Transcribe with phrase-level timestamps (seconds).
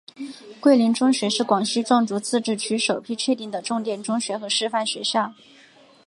[0.59, 5.31] 桂林中学是广西壮族自治区首批确定的重点中学和示范学校。